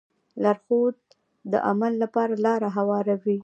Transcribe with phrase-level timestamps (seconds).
[0.43, 0.97] لارښود
[1.51, 3.37] د عمل لپاره لاره هواروي.